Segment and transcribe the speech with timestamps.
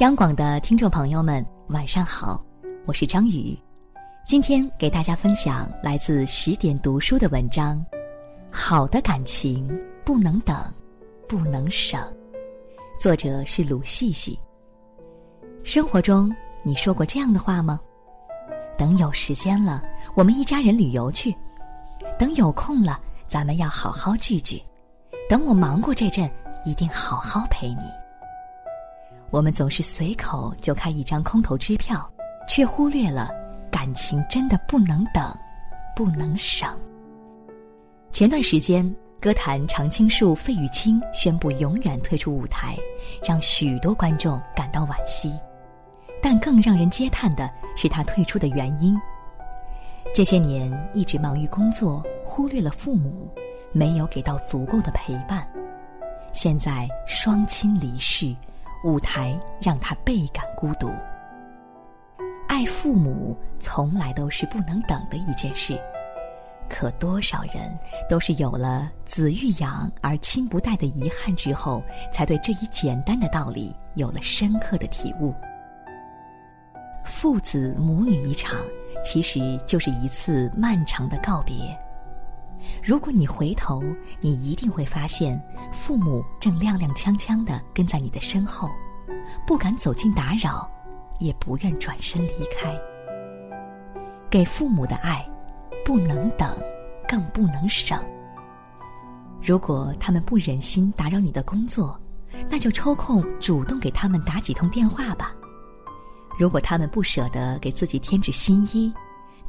[0.00, 2.44] 央广的听众朋友们，晚上好，
[2.84, 3.58] 我是张宇，
[4.26, 7.82] 今天给大家分享来自十点读书的文章。
[8.50, 9.66] 好的感情
[10.04, 10.54] 不能等，
[11.26, 11.98] 不能省。
[13.00, 14.38] 作者是鲁细细。
[15.64, 16.30] 生活中，
[16.62, 17.80] 你说过这样的话吗？
[18.76, 19.82] 等有时间了，
[20.14, 21.34] 我们一家人旅游去；
[22.18, 24.58] 等有空了，咱们要好好聚聚；
[25.26, 26.30] 等我忙过这阵，
[26.66, 27.84] 一定好好陪你。
[29.36, 32.10] 我们总是随口就开一张空头支票，
[32.48, 33.28] 却忽略了
[33.70, 35.30] 感情真的不能等，
[35.94, 36.74] 不能省。
[38.12, 38.90] 前段时间，
[39.20, 42.78] 歌坛常青树费玉清宣布永远退出舞台，
[43.28, 45.38] 让许多观众感到惋惜。
[46.22, 48.98] 但更让人嗟叹的是他退出的原因：
[50.14, 53.28] 这些年一直忙于工作，忽略了父母，
[53.70, 55.46] 没有给到足够的陪伴。
[56.32, 58.34] 现在双亲离世。
[58.86, 60.88] 舞台让他倍感孤独。
[62.46, 65.76] 爱父母从来都是不能等的一件事，
[66.70, 67.76] 可多少人
[68.08, 75.34] 都是有了子欲养而亲不待的遗憾之后，才对这一简单的道理有了深刻的体悟。
[77.04, 78.56] 父子母女一场，
[79.04, 81.76] 其实就是一次漫长的告别。
[82.82, 83.82] 如果你回头，
[84.20, 85.40] 你一定会发现，
[85.72, 88.70] 父母正踉踉跄跄的跟在你的身后，
[89.46, 90.70] 不敢走近打扰，
[91.18, 92.78] 也不愿转身离开。
[94.30, 95.26] 给父母的爱，
[95.84, 96.56] 不能等，
[97.08, 97.98] 更不能省。
[99.42, 101.98] 如果他们不忍心打扰你的工作，
[102.50, 105.32] 那就抽空主动给他们打几通电话吧。
[106.38, 108.92] 如果他们不舍得给自己添置新衣，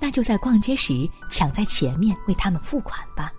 [0.00, 3.32] 那就在逛街时抢在前面为他们付款吧。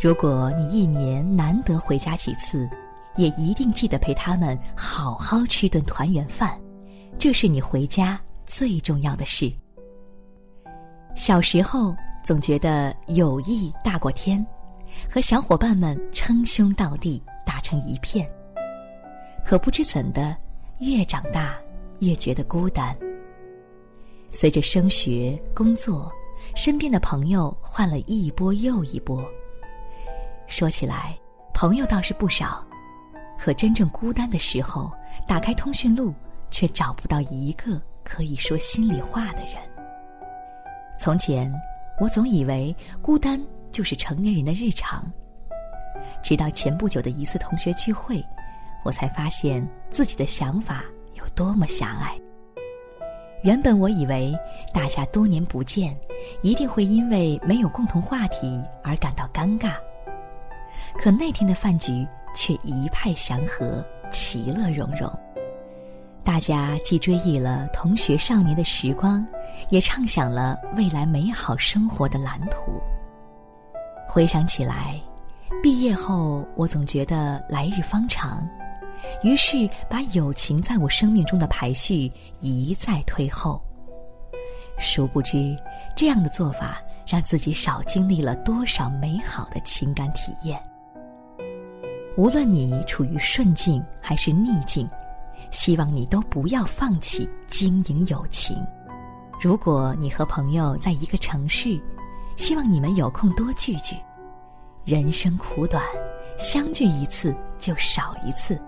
[0.00, 2.68] 如果你一年难得回家几次，
[3.16, 6.58] 也一定记得陪他们好好吃顿团圆饭，
[7.18, 9.52] 这是你回家最重要的事。
[11.14, 14.44] 小时候总觉得友谊大过天，
[15.10, 18.28] 和小伙伴们称兄道弟打成一片。
[19.44, 20.36] 可不知怎的，
[20.78, 21.54] 越长大
[22.00, 22.96] 越觉得孤单。
[24.32, 26.10] 随着升学、工作，
[26.56, 29.22] 身边的朋友换了一波又一波。
[30.46, 31.14] 说起来，
[31.52, 32.64] 朋友倒是不少，
[33.38, 34.90] 可真正孤单的时候，
[35.28, 36.14] 打开通讯录，
[36.50, 39.56] 却找不到一个可以说心里话的人。
[40.98, 41.52] 从前，
[42.00, 43.40] 我总以为孤单
[43.70, 45.04] 就是成年人的日常，
[46.22, 48.24] 直到前不久的一次同学聚会，
[48.82, 50.82] 我才发现自己的想法
[51.14, 52.18] 有多么狭隘。
[53.42, 54.32] 原本我以为
[54.72, 55.96] 大家多年不见，
[56.42, 59.72] 一定会因为没有共同话题而感到尴尬。
[60.96, 65.10] 可那天的饭局却一派祥和，其乐融融。
[66.22, 69.26] 大家既追忆了同学少年的时光，
[69.70, 72.80] 也畅想了未来美好生活的蓝图。
[74.08, 74.94] 回想起来，
[75.60, 78.48] 毕业后我总觉得来日方长。
[79.22, 83.62] 于是，把友情在我生命中的排序一再推后。
[84.78, 85.56] 殊不知，
[85.94, 90.60] 这样的做法让自己少经历了多少美好的情感体验。
[92.16, 94.88] 无论你处于顺境还是逆境，
[95.50, 98.56] 希望你都不要放弃经营友情。
[99.40, 101.80] 如果你和朋友在一个城市，
[102.36, 103.96] 希望你们有空多聚聚。
[104.84, 105.82] 人生苦短，
[106.38, 108.60] 相聚一次就少一次。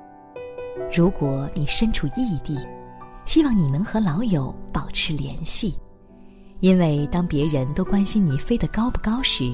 [0.92, 2.58] 如果你身处异地，
[3.24, 5.78] 希望你能和老友保持联系，
[6.60, 9.52] 因为当别人都关心你飞得高不高时，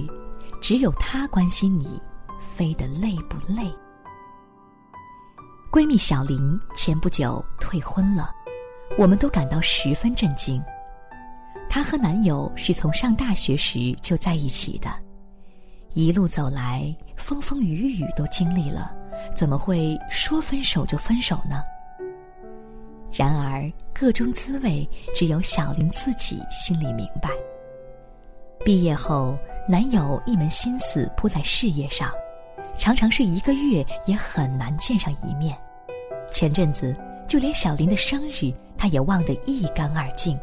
[0.61, 2.01] 只有他关心你
[2.41, 3.71] 飞得累不累。
[5.71, 8.31] 闺蜜小林前不久退婚了，
[8.99, 10.61] 我们都感到十分震惊。
[11.69, 14.91] 她和男友是从上大学时就在一起的，
[15.95, 18.97] 一路走来，风风雨雨都经历了。
[19.35, 21.63] 怎么会说分手就分手呢？
[23.13, 27.29] 然而，各中滋味只有小林自己心里明白。
[28.65, 29.37] 毕业后，
[29.69, 32.13] 男友一门心思扑在事业上，
[32.79, 35.59] 常常是一个月也很难见上一面。
[36.31, 36.95] 前阵子，
[37.27, 40.39] 就连小林的生日，他也忘得一干二净。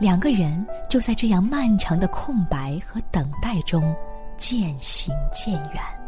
[0.00, 3.94] 两个人就在这样漫长的空白和等待中，
[4.36, 6.03] 渐行渐远。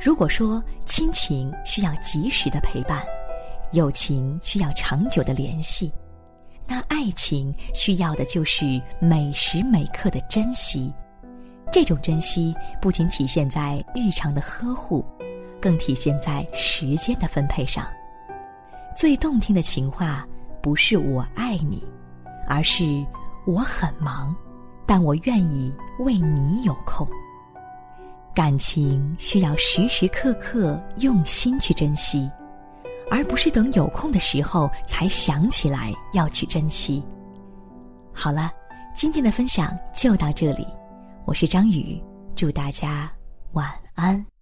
[0.00, 3.04] 如果说亲情需要及时的陪伴
[3.72, 5.92] 友情需要长久的联系
[6.66, 10.90] 那爱情需要的就是每时每刻的珍惜。
[11.70, 15.04] 这种珍惜不仅体现在日常的呵护
[15.60, 17.86] 更体现在时间的分配上。
[18.96, 20.26] 最动听的情话
[20.62, 21.84] 不是我爱你
[22.48, 23.04] 而是
[23.46, 24.34] 我很忙
[24.86, 27.06] 但我愿意为你有空。
[28.34, 32.30] 感情需要时时刻刻用心去珍惜
[33.10, 37.02] 而不是等有空的时候才想起来要去珍惜。
[38.12, 38.50] 好了
[38.94, 40.66] 今天的分享就到这里
[41.24, 42.00] 我是张宇
[42.36, 43.10] 祝大家
[43.52, 44.39] 晚安。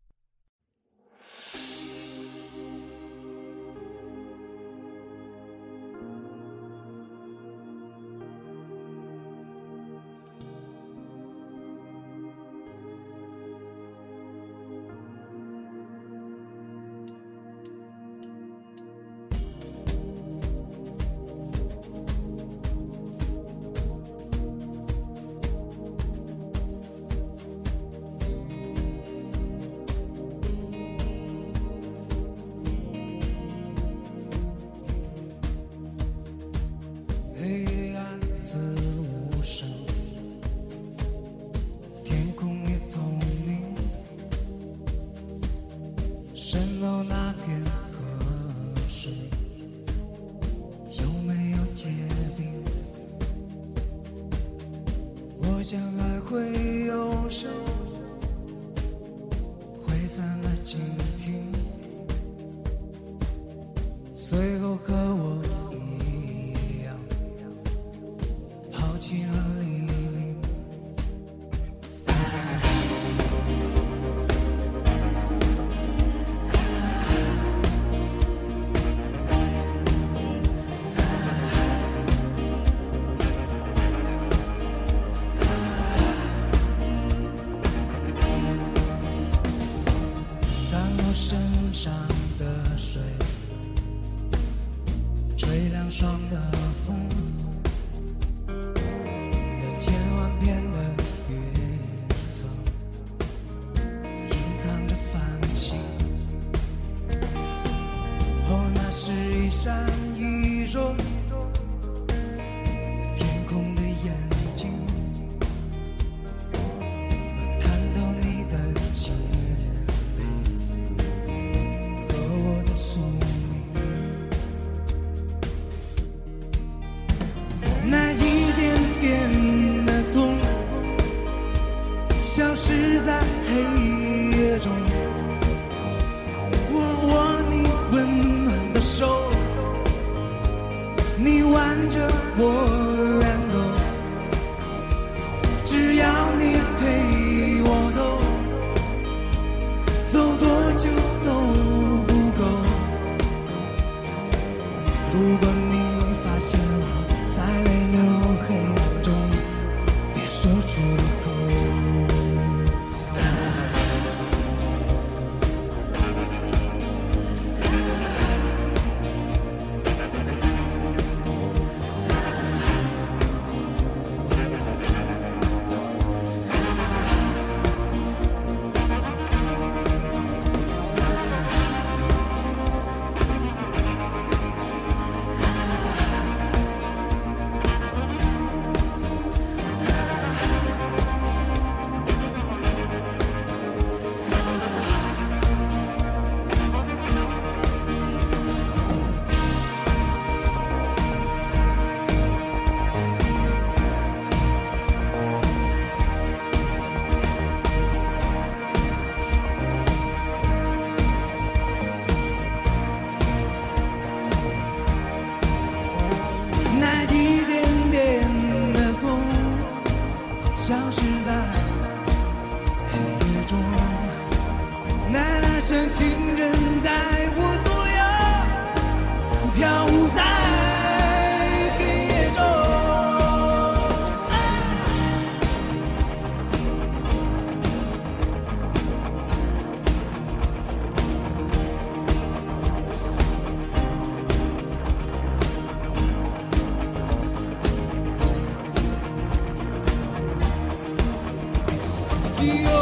[252.41, 252.78] Dios.